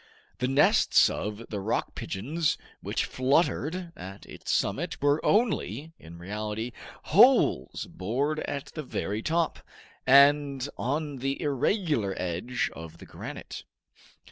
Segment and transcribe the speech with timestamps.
[0.39, 6.71] The nests of the rock pigeons which fluttered at its summit were only, in reality,
[7.03, 9.59] holes bored at the very top,
[10.07, 13.63] and on the irregular edge of the granite.